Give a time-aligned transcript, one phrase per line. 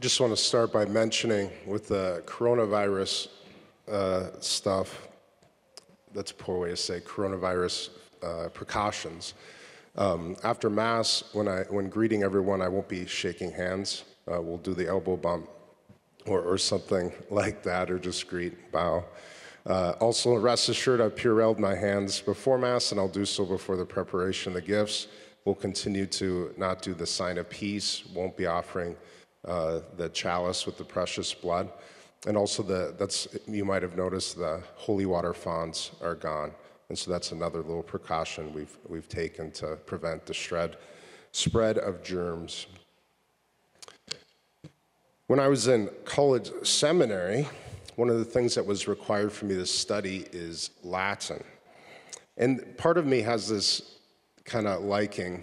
[0.00, 3.26] Just want to start by mentioning with the coronavirus
[3.90, 5.08] uh, stuff,
[6.14, 7.88] that's a poor way to say coronavirus
[8.22, 9.34] uh, precautions.
[9.96, 14.04] Um, after Mass, when, I, when greeting everyone, I won't be shaking hands.
[14.32, 15.50] Uh, we'll do the elbow bump
[16.26, 19.04] or, or something like that, or just greet, bow.
[19.66, 23.74] Uh, also, rest assured, I've purelled my hands before Mass, and I'll do so before
[23.76, 25.08] the preparation of the gifts.
[25.44, 28.94] We'll continue to not do the sign of peace, won't be offering
[29.48, 31.72] uh, the chalice with the precious blood.
[32.26, 36.52] And also, the, that's, you might have noticed the holy water fonts are gone.
[36.88, 40.76] And so that's another little precaution we've, we've taken to prevent the shred,
[41.32, 42.66] spread of germs.
[45.26, 47.46] When I was in college seminary,
[47.96, 51.44] one of the things that was required for me to study is Latin.
[52.36, 53.96] And part of me has this
[54.44, 55.42] kind of liking,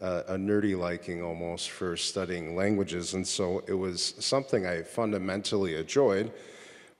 [0.00, 3.14] uh, a nerdy liking almost, for studying languages.
[3.14, 6.32] And so it was something I fundamentally enjoyed.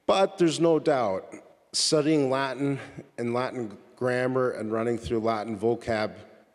[0.07, 1.35] But there's no doubt
[1.73, 2.79] studying Latin
[3.19, 6.13] and Latin grammar and running through Latin vocab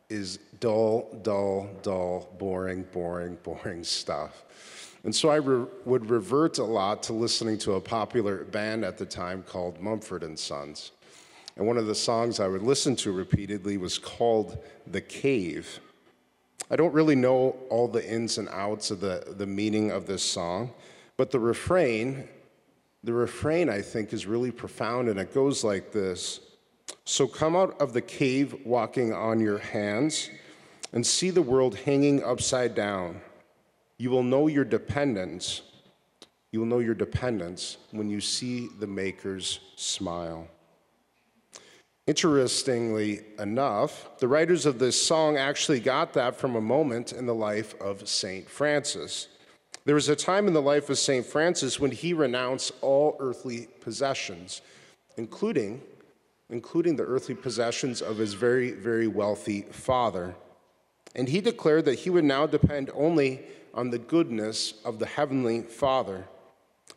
[0.09, 4.43] is dull, dull, dull, boring, boring, boring stuff.
[5.03, 8.97] And so I re- would revert a lot to listening to a popular band at
[8.97, 10.91] the time called Mumford and Sons.
[11.55, 15.79] And one of the songs I would listen to repeatedly was called The Cave.
[16.69, 20.21] I don't really know all the ins and outs of the, the meaning of this
[20.21, 20.71] song,
[21.17, 22.27] but the refrain,
[23.03, 26.41] the refrain I think is really profound and it goes like this.
[27.05, 30.29] So come out of the cave walking on your hands
[30.93, 33.21] and see the world hanging upside down.
[33.97, 35.61] You will know your dependence.
[36.51, 40.47] You will know your dependence when you see the Maker's smile.
[42.09, 47.35] Interestingly enough, the writers of this song actually got that from a moment in the
[47.35, 48.49] life of St.
[48.49, 49.27] Francis.
[49.85, 51.23] There was a time in the life of St.
[51.23, 54.63] Francis when he renounced all earthly possessions,
[55.17, 55.83] including,
[56.49, 60.33] including the earthly possessions of his very, very wealthy father.
[61.15, 65.61] And he declared that he would now depend only on the goodness of the Heavenly
[65.61, 66.27] Father.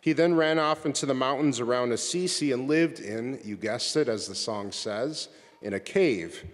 [0.03, 4.09] He then ran off into the mountains around Assisi and lived in, you guessed it,
[4.09, 5.29] as the song says,
[5.63, 6.45] in a cave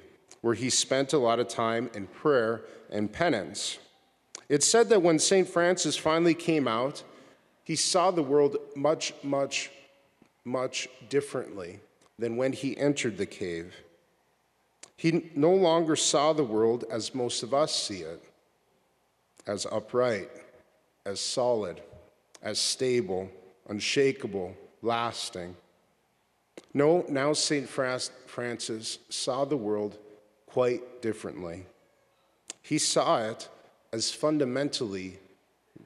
[0.43, 2.61] where he spent a lot of time in prayer
[2.91, 3.79] and penance.
[4.51, 5.49] It's said that when St.
[5.49, 7.03] Francis finally came out,
[7.65, 9.71] he saw the world much, much,
[10.45, 11.81] much differently
[12.19, 13.75] than when he entered the cave.
[14.95, 18.23] He no longer saw the world as most of us see it
[19.47, 20.29] as upright,
[21.07, 21.81] as solid,
[22.43, 23.31] as stable,
[23.69, 25.57] unshakable, lasting.
[26.75, 27.69] No, now St.
[27.69, 29.99] Francis saw the world
[30.47, 31.67] quite differently.
[32.63, 33.49] He saw it
[33.93, 35.19] as fundamentally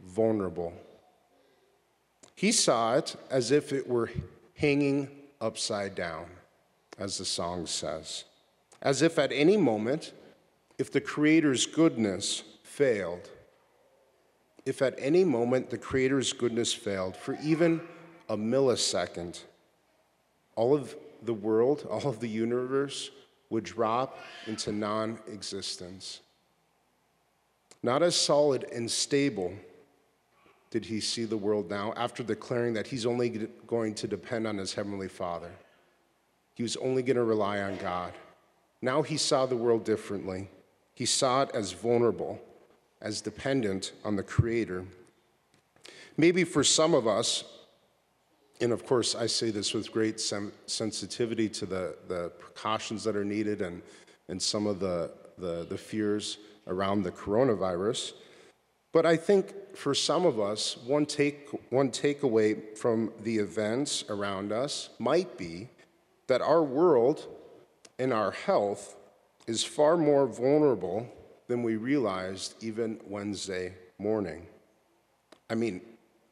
[0.05, 0.73] vulnerable.
[2.35, 4.11] He saw it as if it were
[4.57, 5.09] hanging
[5.41, 6.27] upside down,
[6.99, 8.25] as the song says,
[8.81, 10.13] as if at any moment,
[10.79, 13.31] if the Creator's goodness failed,
[14.65, 17.81] if at any moment the Creator's goodness failed for even
[18.29, 19.41] a millisecond,
[20.55, 23.11] all of the world, all of the universe
[23.51, 26.21] would drop into non existence.
[27.83, 29.53] Not as solid and stable
[30.71, 34.57] did he see the world now after declaring that he's only going to depend on
[34.57, 35.51] his heavenly Father.
[36.55, 38.13] He was only going to rely on God.
[38.81, 40.49] Now he saw the world differently.
[40.95, 42.41] He saw it as vulnerable
[43.03, 44.85] as dependent on the Creator.
[46.17, 47.45] Maybe for some of us,
[48.61, 53.17] and of course, I say this with great sem- sensitivity to the, the precautions that
[53.17, 53.83] are needed and,
[54.29, 58.13] and some of the, the, the fears around the coronavirus.
[58.93, 64.53] But I think for some of us, one, take, one takeaway from the events around
[64.53, 65.69] us might be
[66.29, 67.27] that our world
[67.99, 68.97] and our health
[69.47, 71.09] is far more vulnerable
[71.49, 74.47] than we realized even Wednesday morning.
[75.51, 75.81] I mean,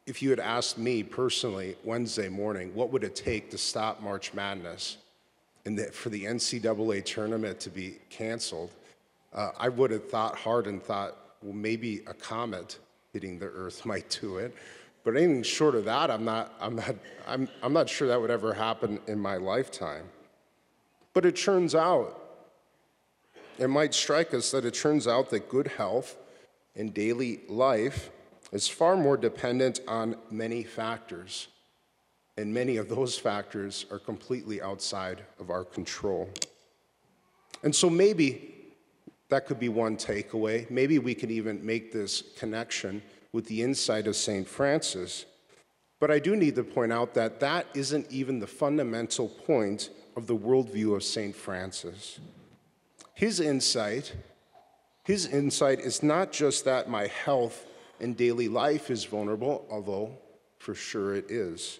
[0.07, 4.33] if you had asked me personally Wednesday morning, what would it take to stop March
[4.33, 4.97] Madness
[5.65, 8.71] and for the NCAA tournament to be canceled,
[9.33, 12.79] uh, I would have thought hard and thought, well, maybe a comet
[13.13, 14.55] hitting the Earth might do it.
[15.03, 16.95] But anything short of that, I'm not, I'm not,
[17.27, 20.05] I'm, I'm not sure that would ever happen in my lifetime.
[21.13, 22.20] But it turns out
[23.61, 26.17] it might strike us that it turns out that good health
[26.73, 28.09] in daily life
[28.51, 31.47] is far more dependent on many factors,
[32.37, 36.27] and many of those factors are completely outside of our control.
[37.61, 38.55] And so maybe
[39.29, 40.67] that could be one takeaway.
[40.71, 44.47] Maybe we could even make this connection with the insight of St.
[44.47, 45.25] Francis.
[45.99, 50.25] But I do need to point out that that isn't even the fundamental point of
[50.25, 51.35] the worldview of St.
[51.35, 52.19] Francis.
[53.21, 54.15] His insight,
[55.03, 57.67] his insight is not just that my health
[57.99, 60.17] and daily life is vulnerable, although
[60.57, 61.79] for sure it is.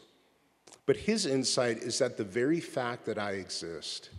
[0.86, 4.12] But his insight is that the very fact that I exist,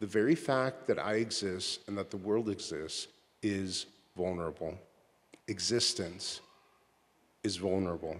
[0.00, 3.08] the very fact that I exist and that the world exists
[3.42, 3.84] is
[4.16, 4.78] vulnerable.
[5.46, 6.40] Existence
[7.44, 8.16] is vulnerable.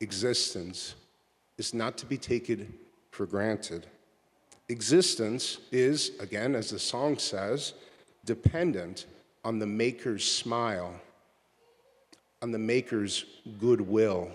[0.00, 0.96] Existence
[1.58, 2.74] is not to be taken
[3.12, 3.86] for granted.
[4.72, 7.74] Existence is, again, as the song says,
[8.24, 9.04] dependent
[9.44, 10.94] on the Maker's smile,
[12.40, 13.26] on the Maker's
[13.60, 14.30] goodwill,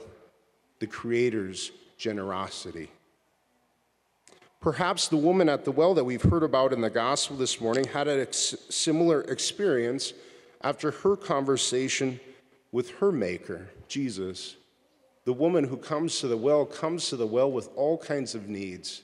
[0.78, 2.92] the Creator's generosity.
[4.62, 7.86] Perhaps the woman at the well that we've heard about in the gospel this morning
[7.86, 10.14] had a ex- similar experience
[10.62, 12.20] after her conversation
[12.72, 14.56] with her Maker, Jesus.
[15.26, 18.48] The woman who comes to the well comes to the well with all kinds of
[18.48, 19.02] needs,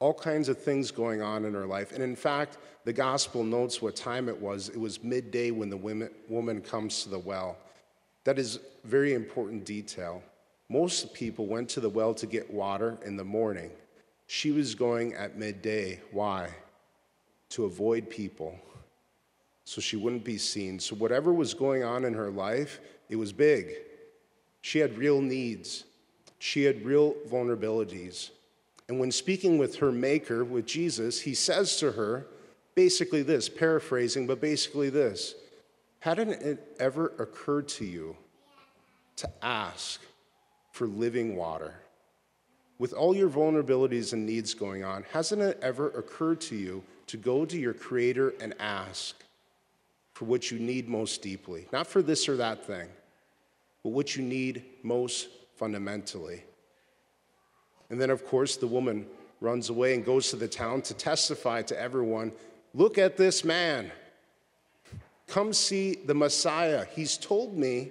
[0.00, 1.92] all kinds of things going on in her life.
[1.92, 4.70] And in fact, the gospel notes what time it was.
[4.70, 7.58] It was midday when the women, woman comes to the well.
[8.24, 10.22] That is very important detail.
[10.70, 13.70] Most people went to the well to get water in the morning.
[14.26, 16.00] She was going at midday.
[16.12, 16.48] Why?
[17.50, 18.56] To avoid people,
[19.64, 20.78] so she wouldn't be seen.
[20.78, 23.74] So, whatever was going on in her life, it was big.
[24.62, 25.84] She had real needs,
[26.38, 28.30] she had real vulnerabilities.
[28.90, 32.26] And when speaking with her maker, with Jesus, he says to her
[32.74, 35.36] basically this, paraphrasing, but basically this
[36.00, 38.16] Hadn't it ever occurred to you
[39.14, 40.00] to ask
[40.72, 41.74] for living water?
[42.80, 47.16] With all your vulnerabilities and needs going on, hasn't it ever occurred to you to
[47.16, 49.22] go to your Creator and ask
[50.14, 51.68] for what you need most deeply?
[51.72, 52.88] Not for this or that thing,
[53.84, 56.42] but what you need most fundamentally.
[57.90, 59.06] And then, of course, the woman
[59.40, 62.32] runs away and goes to the town to testify to everyone
[62.74, 63.90] look at this man.
[65.26, 66.86] Come see the Messiah.
[66.94, 67.90] He's told me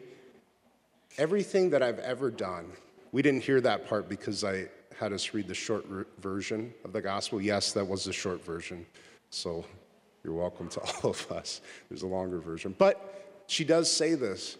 [1.18, 2.72] everything that I've ever done.
[3.12, 4.68] We didn't hear that part because I
[4.98, 5.86] had us read the short
[6.20, 7.42] version of the gospel.
[7.42, 8.86] Yes, that was the short version.
[9.30, 9.66] So
[10.24, 11.62] you're welcome to all of us.
[11.90, 12.76] There's a longer version.
[12.78, 14.58] But she does say this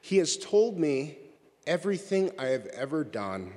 [0.00, 1.16] He has told me
[1.66, 3.52] everything I have ever done.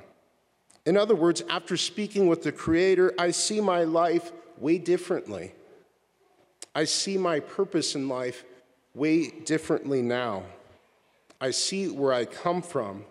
[0.85, 5.53] In other words, after speaking with the Creator, I see my life way differently.
[6.75, 8.43] I see my purpose in life
[8.93, 10.43] way differently now.
[11.41, 13.03] I see where I come from,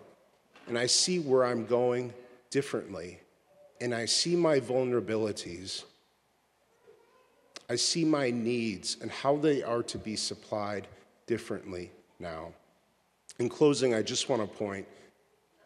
[0.67, 2.13] and I see where I'm going
[2.49, 3.19] differently.
[3.81, 5.83] And I see my vulnerabilities.
[7.69, 10.87] I see my needs and how they are to be supplied
[11.27, 12.53] differently now.
[13.39, 14.87] In closing, I just want to point,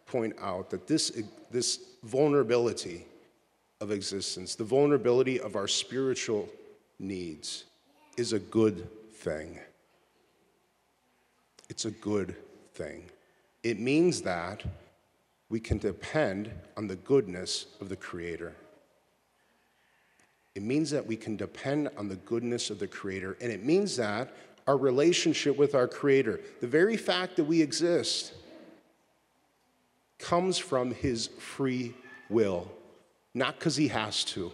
[0.10, 1.22] point out that this,
[1.52, 3.06] this vulnerability
[3.80, 6.50] of existence, the vulnerability of our spiritual
[7.00, 7.66] needs,
[8.18, 9.60] is a good thing.
[11.70, 12.36] It's a good
[12.74, 13.04] thing.
[13.64, 14.64] It means that
[15.50, 18.56] we can depend on the goodness of the Creator.
[20.56, 23.96] It means that we can depend on the goodness of the Creator, and it means
[23.98, 24.34] that
[24.68, 28.34] our relationship with our Creator, the very fact that we exist,
[30.20, 31.96] comes from His free
[32.30, 32.70] will,
[33.34, 34.52] not because He has to.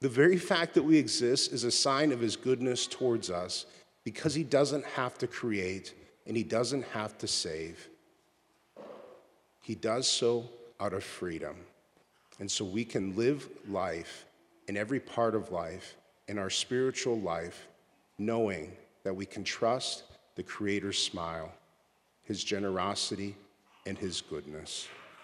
[0.00, 3.66] The very fact that we exist is a sign of His goodness towards us
[4.04, 5.94] because He doesn't have to create
[6.26, 7.88] and He doesn't have to save.
[9.62, 10.48] He does so
[10.78, 11.56] out of freedom.
[12.38, 14.26] And so we can live life
[14.68, 15.96] in every part of life,
[16.28, 17.68] in our spiritual life,
[18.18, 18.72] knowing
[19.04, 21.52] that we can trust the Creator's smile,
[22.24, 23.36] His generosity,
[23.86, 24.88] and His goodness.